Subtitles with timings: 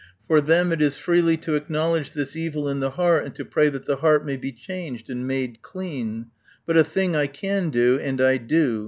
[0.27, 3.69] For them it is freely to acknowledge this evil in the heart and to pray
[3.69, 6.25] that the heart may be changed and made clean.
[6.65, 8.79] "But a thing I can do and I do....